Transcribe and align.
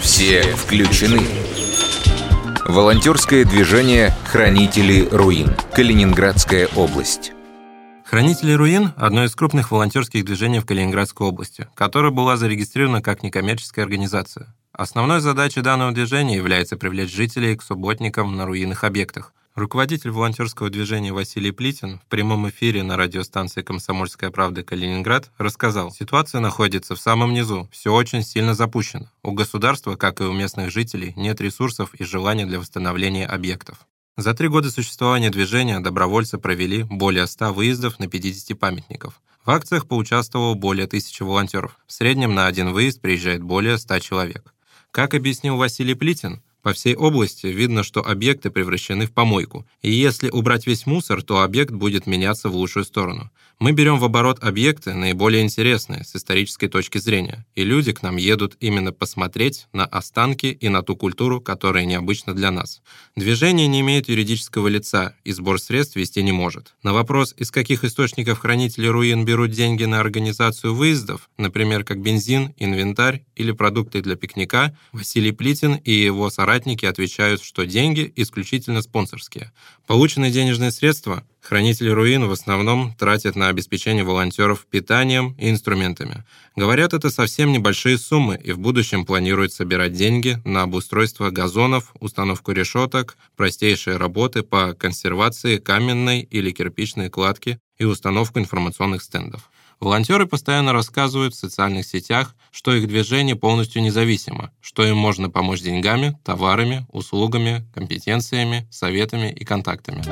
Все 0.00 0.42
включены. 0.42 1.20
Волонтерское 2.64 3.44
движение 3.44 4.12
«Хранители 4.24 5.08
руин». 5.10 5.54
Калининградская 5.74 6.68
область. 6.76 7.32
Хранители 8.04 8.52
руин– 8.52 8.92
одно 8.96 9.24
из 9.24 9.34
крупных 9.34 9.70
волонтерских 9.70 10.24
движений 10.24 10.60
в 10.60 10.66
Калининградской 10.66 11.26
области, 11.26 11.68
которое 11.74 12.12
была 12.12 12.36
зарегистрирована 12.36 13.02
как 13.02 13.22
некоммерческая 13.22 13.84
организация. 13.84 14.54
Основной 14.72 15.20
задачей 15.20 15.60
данного 15.60 15.92
движения 15.92 16.36
является 16.36 16.76
привлечь 16.76 17.12
жителей 17.12 17.56
к 17.56 17.62
субботникам 17.62 18.36
на 18.36 18.46
руинных 18.46 18.84
объектах. 18.84 19.32
Руководитель 19.56 20.10
волонтерского 20.10 20.68
движения 20.68 21.14
Василий 21.14 21.50
Плитин 21.50 21.98
в 22.00 22.06
прямом 22.10 22.46
эфире 22.50 22.82
на 22.82 22.98
радиостанции 22.98 23.62
«Комсомольская 23.62 24.30
правда» 24.30 24.62
Калининград 24.62 25.30
рассказал, 25.38 25.90
ситуация 25.90 26.42
находится 26.42 26.94
в 26.94 27.00
самом 27.00 27.32
низу, 27.32 27.66
все 27.72 27.90
очень 27.90 28.22
сильно 28.22 28.54
запущено. 28.54 29.10
У 29.22 29.32
государства, 29.32 29.96
как 29.96 30.20
и 30.20 30.24
у 30.24 30.32
местных 30.34 30.70
жителей, 30.70 31.14
нет 31.16 31.40
ресурсов 31.40 31.94
и 31.94 32.04
желания 32.04 32.44
для 32.44 32.60
восстановления 32.60 33.26
объектов. 33.26 33.78
За 34.18 34.34
три 34.34 34.48
года 34.48 34.70
существования 34.70 35.30
движения 35.30 35.80
добровольцы 35.80 36.36
провели 36.36 36.82
более 36.82 37.26
100 37.26 37.54
выездов 37.54 37.98
на 37.98 38.08
50 38.08 38.58
памятников. 38.58 39.22
В 39.46 39.50
акциях 39.50 39.88
поучаствовало 39.88 40.52
более 40.52 40.86
тысячи 40.86 41.22
волонтеров. 41.22 41.78
В 41.86 41.94
среднем 41.94 42.34
на 42.34 42.46
один 42.46 42.72
выезд 42.72 43.00
приезжает 43.00 43.42
более 43.42 43.78
100 43.78 44.00
человек. 44.00 44.52
Как 44.90 45.14
объяснил 45.14 45.56
Василий 45.56 45.94
Плитин, 45.94 46.42
по 46.66 46.72
всей 46.72 46.96
области 46.96 47.46
видно, 47.46 47.84
что 47.84 48.04
объекты 48.04 48.50
превращены 48.50 49.06
в 49.06 49.12
помойку, 49.12 49.64
и 49.82 49.92
если 49.92 50.30
убрать 50.30 50.66
весь 50.66 50.84
мусор, 50.84 51.22
то 51.22 51.42
объект 51.42 51.70
будет 51.70 52.08
меняться 52.08 52.48
в 52.48 52.56
лучшую 52.56 52.84
сторону. 52.84 53.30
Мы 53.60 53.70
берем 53.70 54.00
в 54.00 54.04
оборот 54.04 54.42
объекты 54.42 54.92
наиболее 54.92 55.44
интересные 55.44 56.04
с 56.04 56.16
исторической 56.16 56.66
точки 56.66 56.98
зрения, 56.98 57.46
и 57.54 57.62
люди 57.62 57.92
к 57.92 58.02
нам 58.02 58.16
едут 58.16 58.56
именно 58.58 58.92
посмотреть 58.92 59.68
на 59.72 59.86
останки 59.86 60.46
и 60.46 60.68
на 60.68 60.82
ту 60.82 60.96
культуру, 60.96 61.40
которая 61.40 61.84
необычна 61.84 62.34
для 62.34 62.50
нас. 62.50 62.82
Движение 63.14 63.68
не 63.68 63.80
имеет 63.80 64.08
юридического 64.08 64.66
лица 64.66 65.14
и 65.22 65.30
сбор 65.30 65.60
средств 65.60 65.94
вести 65.94 66.22
не 66.24 66.32
может. 66.32 66.74
На 66.82 66.92
вопрос, 66.92 67.32
из 67.38 67.52
каких 67.52 67.84
источников 67.84 68.40
хранители 68.40 68.88
руин 68.88 69.24
берут 69.24 69.52
деньги 69.52 69.84
на 69.84 70.00
организацию 70.00 70.74
выездов, 70.74 71.30
например, 71.38 71.84
как 71.84 72.02
бензин, 72.02 72.54
инвентарь 72.58 73.24
или 73.36 73.52
продукты 73.52 74.02
для 74.02 74.16
пикника, 74.16 74.76
Василий 74.92 75.32
Плитин 75.32 75.76
и 75.76 75.92
его 75.92 76.28
соратники 76.28 76.55
соратники 76.56 76.86
отвечают, 76.86 77.42
что 77.42 77.66
деньги 77.66 78.10
исключительно 78.16 78.80
спонсорские. 78.80 79.52
Полученные 79.86 80.30
денежные 80.30 80.70
средства 80.70 81.22
хранители 81.42 81.90
руин 81.90 82.24
в 82.26 82.32
основном 82.32 82.94
тратят 82.94 83.36
на 83.36 83.48
обеспечение 83.48 84.04
волонтеров 84.04 84.64
питанием 84.70 85.34
и 85.38 85.50
инструментами. 85.50 86.24
Говорят, 86.56 86.94
это 86.94 87.10
совсем 87.10 87.52
небольшие 87.52 87.98
суммы, 87.98 88.40
и 88.42 88.52
в 88.52 88.58
будущем 88.58 89.04
планируют 89.04 89.52
собирать 89.52 89.92
деньги 89.92 90.38
на 90.46 90.62
обустройство 90.62 91.30
газонов, 91.30 91.92
установку 92.00 92.52
решеток, 92.52 93.18
простейшие 93.36 93.98
работы 93.98 94.42
по 94.42 94.72
консервации 94.72 95.58
каменной 95.58 96.22
или 96.22 96.52
кирпичной 96.52 97.10
кладки 97.10 97.58
и 97.78 97.84
установку 97.84 98.38
информационных 98.38 99.02
стендов. 99.02 99.50
Волонтеры 99.78 100.26
постоянно 100.26 100.72
рассказывают 100.72 101.34
в 101.34 101.38
социальных 101.38 101.86
сетях, 101.86 102.34
что 102.50 102.74
их 102.74 102.88
движение 102.88 103.36
полностью 103.36 103.82
независимо, 103.82 104.50
что 104.62 104.84
им 104.84 104.96
можно 104.96 105.28
помочь 105.28 105.60
деньгами, 105.60 106.18
товарами, 106.24 106.86
услугами, 106.90 107.66
компетенциями, 107.74 108.66
советами 108.70 109.30
и 109.30 109.44
контактами. 109.44 110.02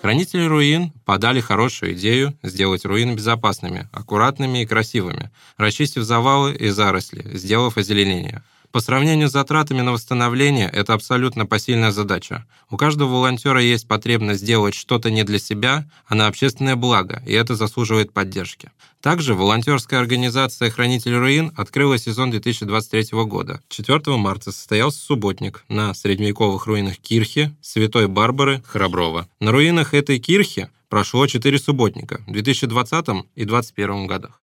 Хранители 0.00 0.44
руин 0.46 0.92
подали 1.04 1.40
хорошую 1.40 1.94
идею 1.94 2.36
сделать 2.42 2.84
руины 2.84 3.12
безопасными, 3.12 3.88
аккуратными 3.92 4.62
и 4.62 4.66
красивыми, 4.66 5.30
расчистив 5.56 6.02
завалы 6.02 6.52
и 6.56 6.70
заросли, 6.70 7.24
сделав 7.36 7.76
озеленение. 7.76 8.42
По 8.72 8.80
сравнению 8.80 9.28
с 9.28 9.32
затратами 9.32 9.82
на 9.82 9.92
восстановление, 9.92 10.66
это 10.72 10.94
абсолютно 10.94 11.44
посильная 11.44 11.90
задача. 11.90 12.46
У 12.70 12.78
каждого 12.78 13.10
волонтера 13.10 13.60
есть 13.60 13.86
потребность 13.86 14.40
сделать 14.40 14.74
что-то 14.74 15.10
не 15.10 15.24
для 15.24 15.38
себя, 15.38 15.86
а 16.06 16.14
на 16.14 16.26
общественное 16.26 16.74
благо, 16.74 17.22
и 17.26 17.34
это 17.34 17.54
заслуживает 17.54 18.14
поддержки. 18.14 18.70
Также 19.02 19.34
волонтерская 19.34 20.00
организация 20.00 20.70
«Хранитель 20.70 21.16
руин» 21.16 21.52
открыла 21.54 21.98
сезон 21.98 22.30
2023 22.30 23.08
года. 23.24 23.60
4 23.68 24.16
марта 24.16 24.52
состоялся 24.52 25.00
субботник 25.00 25.64
на 25.68 25.92
средневековых 25.92 26.64
руинах 26.64 26.96
Кирхи, 26.96 27.54
Святой 27.60 28.08
Барбары, 28.08 28.62
Храброва. 28.66 29.28
На 29.38 29.52
руинах 29.52 29.92
этой 29.92 30.18
Кирхи 30.18 30.70
прошло 30.88 31.26
4 31.26 31.58
субботника 31.58 32.22
в 32.26 32.32
2020 32.32 33.08
и 33.34 33.44
2021 33.44 34.06
годах. 34.06 34.41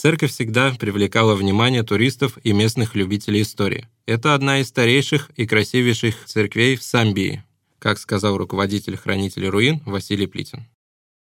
Церковь 0.00 0.30
всегда 0.30 0.72
привлекала 0.78 1.34
внимание 1.34 1.82
туристов 1.82 2.38
и 2.44 2.52
местных 2.52 2.94
любителей 2.94 3.42
истории. 3.42 3.88
Это 4.06 4.32
одна 4.32 4.60
из 4.60 4.68
старейших 4.68 5.28
и 5.34 5.44
красивейших 5.44 6.24
церквей 6.24 6.76
в 6.76 6.84
Самбии, 6.84 7.42
как 7.80 7.98
сказал 7.98 8.36
руководитель 8.36 8.96
хранителей 8.96 9.48
руин 9.48 9.82
Василий 9.86 10.28
Плитин. 10.28 10.68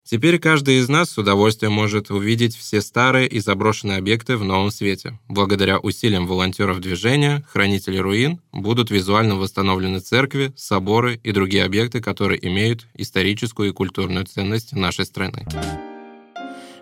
Теперь 0.03 0.37
каждый 0.37 0.77
из 0.77 0.89
нас 0.89 1.09
с 1.09 1.17
удовольствием 1.17 1.73
может 1.73 2.11
увидеть 2.11 2.55
все 2.55 2.81
старые 2.81 3.27
и 3.27 3.39
заброшенные 3.39 3.97
объекты 3.97 4.37
в 4.37 4.43
новом 4.43 4.69
свете. 4.69 5.17
Благодаря 5.27 5.79
усилиям 5.79 6.27
волонтеров 6.27 6.79
движения, 6.79 7.43
хранители 7.49 7.97
руин 7.97 8.41
будут 8.51 8.91
визуально 8.91 9.37
восстановлены 9.37 10.01
церкви, 10.01 10.53
соборы 10.55 11.19
и 11.23 11.31
другие 11.31 11.63
объекты, 11.63 11.99
которые 11.99 12.45
имеют 12.47 12.85
историческую 12.93 13.69
и 13.69 13.73
культурную 13.73 14.27
ценность 14.27 14.73
нашей 14.73 15.05
страны. 15.05 15.47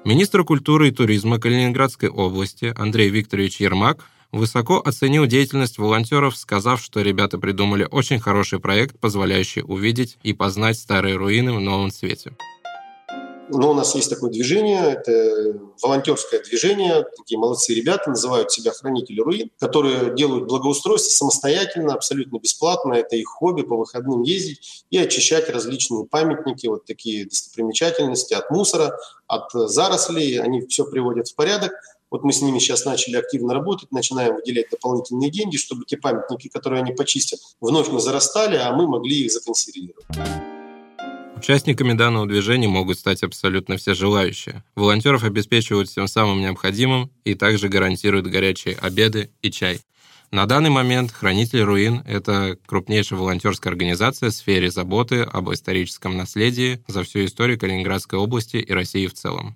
Министр 0.05 0.43
культуры 0.43 0.89
и 0.89 0.91
туризма 0.91 1.39
Калининградской 1.39 2.09
области 2.09 2.71
Андрей 2.77 3.09
Викторович 3.09 3.59
Ермак 3.59 4.05
высоко 4.31 4.79
оценил 4.79 5.25
деятельность 5.25 5.79
волонтеров, 5.79 6.37
сказав, 6.37 6.79
что 6.79 7.01
ребята 7.01 7.39
придумали 7.39 7.87
очень 7.89 8.19
хороший 8.19 8.59
проект, 8.59 8.99
позволяющий 8.99 9.63
увидеть 9.63 10.19
и 10.21 10.33
познать 10.33 10.77
старые 10.77 11.15
руины 11.15 11.53
в 11.53 11.59
новом 11.59 11.89
цвете. 11.89 12.33
Но 13.49 13.71
у 13.71 13.73
нас 13.73 13.93
есть 13.93 14.09
такое 14.09 14.31
движение, 14.31 14.81
это 14.93 15.59
волонтерское 15.81 16.41
движение, 16.41 17.05
такие 17.15 17.37
молодцы 17.37 17.73
ребята, 17.73 18.09
называют 18.09 18.51
себя 18.51 18.71
хранители 18.71 19.21
руин, 19.21 19.51
которые 19.59 20.15
делают 20.15 20.47
благоустройство 20.47 21.11
самостоятельно, 21.11 21.93
абсолютно 21.93 22.39
бесплатно. 22.39 22.93
Это 22.93 23.15
их 23.15 23.27
хобби 23.27 23.61
по 23.61 23.77
выходным 23.77 24.23
ездить 24.23 24.85
и 24.89 24.97
очищать 24.97 25.49
различные 25.49 26.05
памятники, 26.05 26.67
вот 26.67 26.85
такие 26.85 27.25
достопримечательности 27.25 28.33
от 28.33 28.49
мусора, 28.49 28.97
от 29.27 29.51
зарослей. 29.53 30.39
Они 30.39 30.61
все 30.65 30.85
приводят 30.85 31.27
в 31.27 31.35
порядок. 31.35 31.71
Вот 32.09 32.23
мы 32.23 32.33
с 32.33 32.41
ними 32.41 32.59
сейчас 32.59 32.85
начали 32.85 33.17
активно 33.17 33.53
работать, 33.53 33.91
начинаем 33.91 34.35
выделять 34.35 34.69
дополнительные 34.71 35.29
деньги, 35.29 35.57
чтобы 35.57 35.85
те 35.85 35.97
памятники, 35.97 36.47
которые 36.47 36.81
они 36.81 36.93
почистят, 36.93 37.39
вновь 37.59 37.89
не 37.89 37.99
зарастали, 37.99 38.55
а 38.55 38.71
мы 38.71 38.87
могли 38.87 39.25
их 39.25 39.31
законсервировать. 39.31 40.05
Участниками 41.37 41.93
данного 41.93 42.25
движения 42.25 42.67
могут 42.67 42.97
стать 42.97 43.21
абсолютно 43.21 43.77
все 43.77 43.93
желающие. 43.93 44.63
Волонтеров 44.75 45.23
обеспечивают 45.23 45.89
всем 45.89 46.07
самым 46.07 46.39
необходимым 46.39 47.11
и 47.23 47.35
также 47.35 47.69
гарантируют 47.69 48.27
горячие 48.27 48.75
обеды 48.75 49.31
и 49.41 49.51
чай. 49.51 49.81
На 50.31 50.47
данный 50.47 50.69
момент 50.69 51.11
«Хранители 51.11 51.61
руин»— 51.61 52.01
это 52.07 52.57
крупнейшая 52.65 53.19
волонтерская 53.19 53.71
организация 53.71 54.31
в 54.31 54.33
сфере 54.33 54.71
заботы 54.71 55.21
об 55.21 55.51
историческом 55.53 56.17
наследии 56.17 56.83
за 56.87 57.03
всю 57.03 57.25
историю 57.25 57.59
Калининградской 57.59 58.17
области 58.17 58.57
и 58.57 58.73
России 58.73 59.07
в 59.07 59.13
целом. 59.13 59.55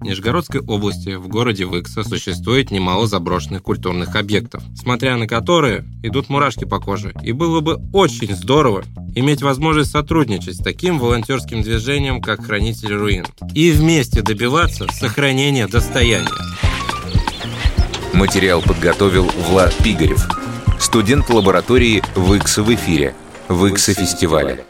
В 0.00 0.04
Нижегородской 0.04 0.62
области, 0.62 1.14
в 1.14 1.28
городе 1.28 1.66
Выкса, 1.66 2.02
существует 2.04 2.70
немало 2.70 3.06
заброшенных 3.06 3.62
культурных 3.62 4.16
объектов, 4.16 4.62
смотря 4.74 5.18
на 5.18 5.26
которые 5.26 5.84
идут 6.02 6.30
мурашки 6.30 6.64
по 6.64 6.80
коже. 6.80 7.12
И 7.22 7.32
было 7.32 7.60
бы 7.60 7.78
очень 7.92 8.34
здорово 8.34 8.82
иметь 9.14 9.42
возможность 9.42 9.90
сотрудничать 9.90 10.56
с 10.56 10.62
таким 10.62 10.98
волонтерским 10.98 11.60
движением, 11.60 12.22
как 12.22 12.46
Хранители 12.46 12.94
руин, 12.94 13.26
и 13.54 13.72
вместе 13.72 14.22
добиваться 14.22 14.86
сохранения 14.90 15.66
достояния. 15.66 16.28
Материал 18.14 18.62
подготовил 18.62 19.30
Влад 19.50 19.76
Пигарев, 19.84 20.26
студент 20.80 21.28
лаборатории 21.28 22.02
ВЫКСа 22.14 22.62
в 22.62 22.74
эфире, 22.74 23.14
ВЫКСа 23.48 23.92
фестиваля. 23.92 24.64